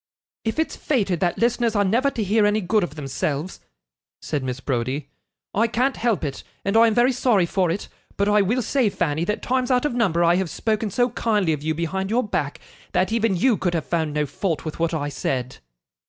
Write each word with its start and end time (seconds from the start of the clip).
'If 0.43 0.57
it's 0.57 0.75
fated 0.75 1.19
that 1.19 1.37
listeners 1.37 1.75
are 1.75 1.83
never 1.83 2.09
to 2.09 2.23
hear 2.23 2.47
any 2.47 2.59
good 2.59 2.83
of 2.83 2.95
themselves,' 2.95 3.59
said 4.19 4.41
Mrs. 4.41 4.65
Browdie, 4.65 5.09
'I 5.53 5.67
can't 5.67 5.95
help 5.97 6.23
it, 6.23 6.41
and 6.65 6.75
I 6.75 6.87
am 6.87 6.95
very 6.95 7.11
sorry 7.11 7.45
for 7.45 7.69
it. 7.69 7.87
But 8.17 8.27
I 8.27 8.41
will 8.41 8.63
say, 8.63 8.89
Fanny, 8.89 9.25
that 9.25 9.43
times 9.43 9.69
out 9.69 9.85
of 9.85 9.93
number 9.93 10.23
I 10.23 10.37
have 10.37 10.49
spoken 10.49 10.89
so 10.89 11.11
kindly 11.11 11.53
of 11.53 11.61
you 11.61 11.75
behind 11.75 12.09
your 12.09 12.23
back, 12.27 12.59
that 12.93 13.11
even 13.11 13.35
you 13.37 13.57
could 13.57 13.75
have 13.75 13.85
found 13.85 14.11
no 14.15 14.25
fault 14.25 14.65
with 14.65 14.79
what 14.79 14.91
I 14.95 15.07
said. 15.09 15.57